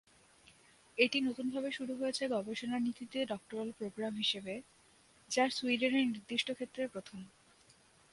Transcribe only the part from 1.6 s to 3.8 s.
শুরু হয়েছে গবেষণা নীতিতে ডক্টরাল